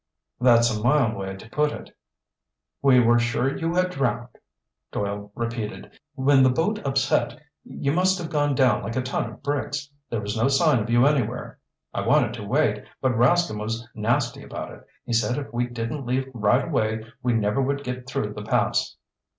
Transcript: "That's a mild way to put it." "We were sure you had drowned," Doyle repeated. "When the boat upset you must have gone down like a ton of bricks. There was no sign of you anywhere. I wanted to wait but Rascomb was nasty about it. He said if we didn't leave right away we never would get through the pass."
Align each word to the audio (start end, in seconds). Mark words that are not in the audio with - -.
"That's 0.39 0.75
a 0.75 0.81
mild 0.81 1.15
way 1.15 1.35
to 1.35 1.49
put 1.51 1.71
it." 1.71 1.95
"We 2.81 2.99
were 2.99 3.19
sure 3.19 3.55
you 3.55 3.75
had 3.75 3.91
drowned," 3.91 4.29
Doyle 4.91 5.31
repeated. 5.35 5.91
"When 6.15 6.41
the 6.41 6.49
boat 6.49 6.79
upset 6.83 7.39
you 7.63 7.91
must 7.91 8.17
have 8.17 8.31
gone 8.31 8.55
down 8.55 8.81
like 8.81 8.95
a 8.95 9.03
ton 9.03 9.29
of 9.29 9.43
bricks. 9.43 9.91
There 10.09 10.19
was 10.19 10.35
no 10.35 10.47
sign 10.47 10.79
of 10.81 10.89
you 10.89 11.05
anywhere. 11.05 11.59
I 11.93 12.01
wanted 12.01 12.33
to 12.33 12.43
wait 12.43 12.83
but 12.99 13.13
Rascomb 13.15 13.59
was 13.59 13.87
nasty 13.93 14.41
about 14.41 14.71
it. 14.71 14.87
He 15.05 15.13
said 15.13 15.37
if 15.37 15.53
we 15.53 15.67
didn't 15.67 16.07
leave 16.07 16.29
right 16.33 16.65
away 16.65 17.05
we 17.21 17.33
never 17.33 17.61
would 17.61 17.83
get 17.83 18.07
through 18.07 18.33
the 18.33 18.41
pass." 18.41 18.95